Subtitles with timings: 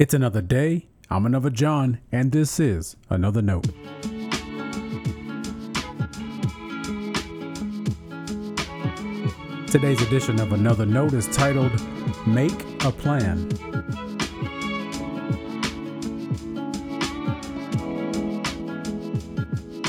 [0.00, 0.88] It's another day.
[1.10, 3.66] I'm another John, and this is another note.
[9.66, 11.70] Today's edition of Another Note is titled
[12.26, 13.46] Make a Plan.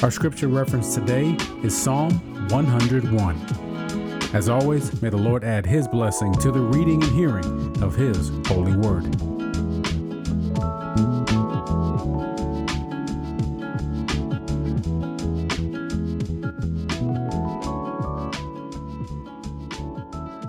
[0.04, 2.12] Our scripture reference today is Psalm
[2.50, 4.32] 101.
[4.34, 8.30] As always, may the Lord add his blessing to the reading and hearing of his
[8.48, 9.16] holy word.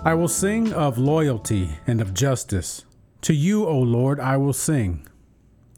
[0.04, 2.84] I will sing of loyalty and of justice.
[3.20, 5.06] To you, O Lord, I will sing.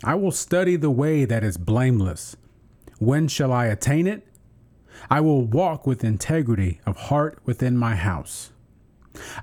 [0.02, 2.34] I will study the way that is blameless.
[2.98, 4.27] When shall I attain it?
[5.10, 8.51] I will walk with integrity of heart within my house.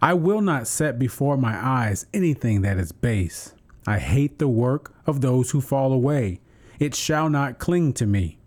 [0.02, 3.54] I will not set before my eyes anything that is base.
[3.86, 6.40] I hate the work of those who fall away.
[6.80, 8.40] It shall not cling to me.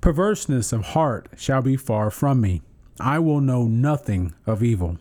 [0.00, 2.62] Perverseness of heart shall be far from me.
[2.98, 4.98] I will know nothing of evil.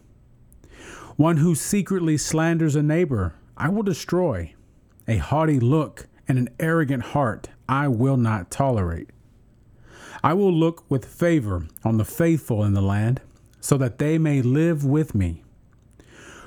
[1.18, 4.54] One who secretly slanders a neighbor, I will destroy.
[5.08, 9.12] A haughty look and an arrogant heart I will not tolerate.
[10.22, 13.22] I will look with favor on the faithful in the land,
[13.62, 15.44] so that they may live with me.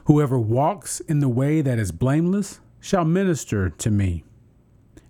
[0.04, 4.22] Whoever walks in the way that is blameless shall minister to me.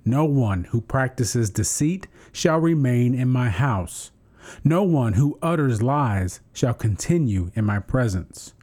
[0.05, 4.13] No one who practices deceit shall remain in my house.
[4.63, 8.55] No one who utters lies shall continue in my presence.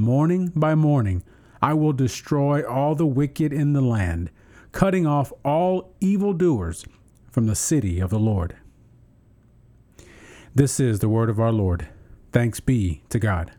[0.00, 1.22] Morning by morning,
[1.60, 4.30] I will destroy all the wicked in the land,
[4.72, 6.86] cutting off all evildoers
[7.30, 8.56] from the city of the Lord.
[10.54, 11.86] This is the word of our Lord.
[12.32, 13.52] Thanks be to God.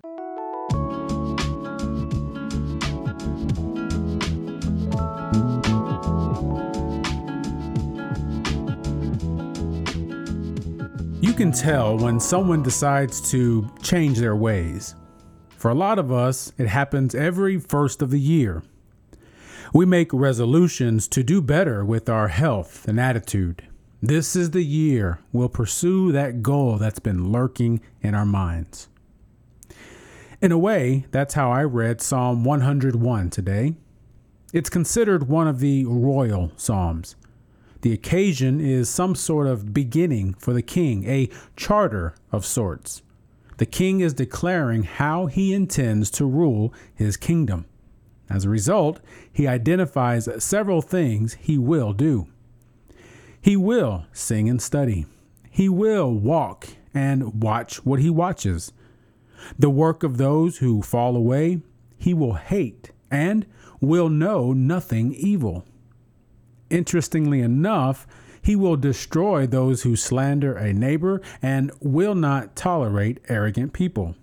[11.22, 14.96] You can tell when someone decides to change their ways.
[15.62, 18.64] For a lot of us, it happens every first of the year.
[19.72, 23.68] We make resolutions to do better with our health and attitude.
[24.02, 28.88] This is the year we'll pursue that goal that's been lurking in our minds.
[30.42, 33.76] In a way, that's how I read Psalm 101 today.
[34.54, 37.16] It's considered one of the royal psalms.
[37.82, 43.04] The occasion is some sort of beginning for the king, a charter of sorts.
[43.62, 47.66] The king is declaring how he intends to rule his kingdom.
[48.28, 49.00] As a result,
[49.32, 52.26] he identifies several things he will do.
[53.40, 55.06] He will sing and study.
[55.52, 58.74] He will walk and watch what he watches.
[59.60, 61.62] The work of those who fall away,
[62.00, 63.46] he will hate and
[63.80, 65.66] will know nothing evil.
[66.72, 68.08] Interestingly enough,
[68.42, 74.16] he will destroy those who slander a neighbor and will not tolerate arrogant people.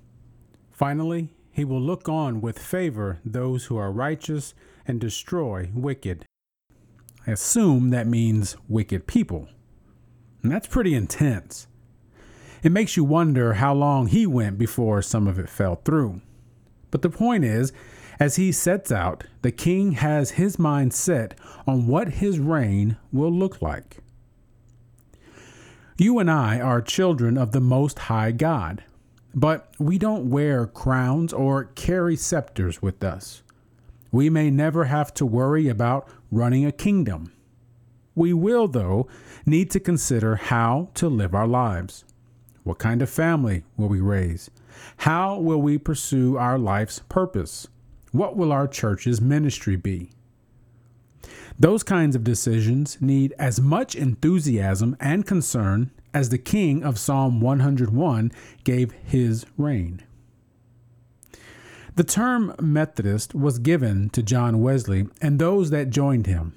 [0.73, 4.55] Finally, he will look on with favor those who are righteous
[4.87, 6.25] and destroy wicked.
[7.27, 9.49] I assume that means wicked people.
[10.43, 11.67] And that's pretty intense.
[12.63, 16.21] It makes you wonder how long he went before some of it fell through.
[16.91, 17.73] But the point is,
[18.21, 23.31] as he sets out, the king has his mind set on what his reign will
[23.31, 23.99] look like.
[26.01, 28.85] You and I are children of the Most High God,
[29.35, 33.43] but we don't wear crowns or carry scepters with us.
[34.13, 37.33] We may never have to worry about running a kingdom.
[38.15, 39.09] We will, though,
[39.45, 42.05] need to consider how to live our lives.
[42.63, 44.53] What kind of family will we raise?
[44.99, 47.67] How will we pursue our life's purpose?
[48.13, 50.13] What will our church's ministry be?
[51.59, 57.41] Those kinds of decisions need as much enthusiasm and concern as the king of Psalm
[57.41, 58.31] 101
[58.63, 60.03] gave his reign.
[61.97, 66.55] The term Methodist was given to John Wesley and those that joined him.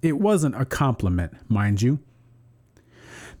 [0.00, 1.98] It wasn't a compliment, mind you.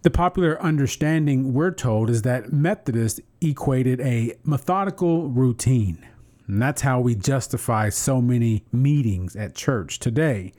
[0.02, 6.04] The popular understanding, we're told, is that Methodist equated a methodical routine.
[6.48, 10.52] And that's how we justify so many meetings at church today.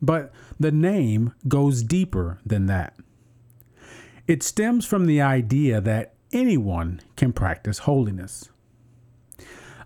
[0.00, 2.96] But the name goes deeper than that.
[4.26, 8.50] It stems from the idea that anyone can practice holiness.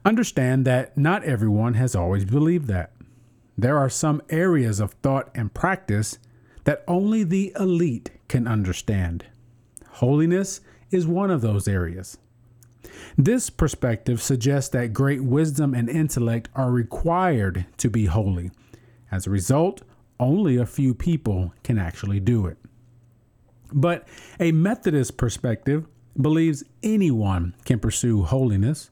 [0.04, 2.92] Understand that not everyone has always believed that.
[3.58, 6.18] There are some areas of thought and practice
[6.64, 9.26] that only the elite can understand.
[9.88, 12.16] Holiness is one of those areas.
[13.18, 18.50] This perspective suggests that great wisdom and intellect are required to be holy,
[19.10, 19.82] As a result,
[20.20, 22.58] only a few people can actually do it.
[23.72, 24.06] But
[24.38, 25.86] a Methodist perspective
[26.20, 28.90] believes anyone can pursue holiness.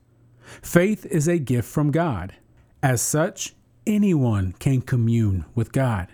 [0.63, 2.35] Faith is a gift from God.
[2.83, 3.55] As such,
[3.87, 6.09] anyone can commune with God.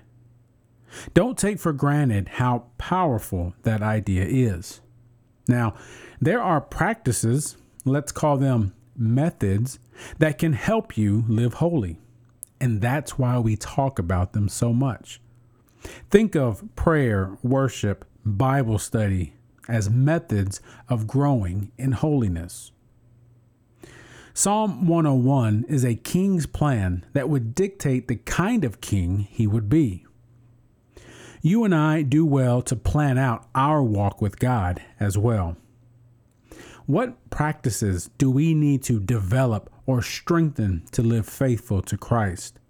[1.13, 4.81] Don't take for granted how powerful that idea is.
[5.49, 5.75] Now,
[6.21, 9.79] there are practices, let's call them methods,
[10.19, 11.99] that can help you live holy.
[12.61, 15.21] And that's why we talk about them so much.
[16.11, 19.35] Think of prayer, worship, Bible study
[19.69, 22.73] as methods of growing in holiness.
[24.33, 29.69] Psalm 101 is a king's plan that would dictate the kind of king he would
[29.69, 30.05] be.
[31.41, 35.57] You and I do well to plan out our walk with God as well.
[36.87, 42.61] What practices do we need to develop or strengthen to live faithful to Christ?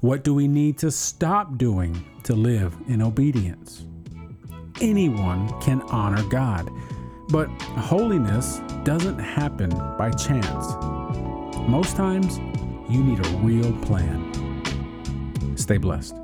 [0.00, 3.86] What do we need to stop doing to live in obedience?
[4.80, 6.68] Anyone can honor God,
[7.28, 7.46] but
[7.78, 10.74] holiness doesn't happen by chance.
[11.68, 12.38] Most times,
[12.90, 14.32] you need a real plan.
[15.56, 16.23] Stay blessed.